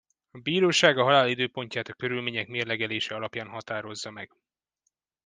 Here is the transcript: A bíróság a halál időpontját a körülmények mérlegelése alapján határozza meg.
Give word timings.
A 0.31 0.39
bíróság 0.39 0.97
a 0.97 1.03
halál 1.03 1.27
időpontját 1.27 1.87
a 1.87 1.93
körülmények 1.93 2.47
mérlegelése 2.47 3.15
alapján 3.15 3.47
határozza 3.47 4.11
meg. 4.11 4.33